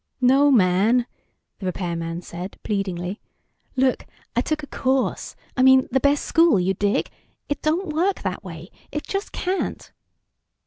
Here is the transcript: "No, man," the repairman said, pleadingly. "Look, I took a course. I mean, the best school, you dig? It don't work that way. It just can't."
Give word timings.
"No, 0.19 0.49
man," 0.49 1.05
the 1.59 1.67
repairman 1.67 2.23
said, 2.23 2.57
pleadingly. 2.63 3.21
"Look, 3.75 4.07
I 4.35 4.41
took 4.41 4.63
a 4.63 4.65
course. 4.65 5.35
I 5.55 5.61
mean, 5.61 5.87
the 5.91 5.99
best 5.99 6.25
school, 6.25 6.59
you 6.59 6.73
dig? 6.73 7.11
It 7.49 7.61
don't 7.61 7.93
work 7.93 8.23
that 8.23 8.43
way. 8.43 8.71
It 8.91 9.03
just 9.03 9.31
can't." 9.31 9.91